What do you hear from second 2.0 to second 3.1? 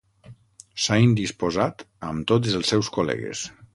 amb tots els seus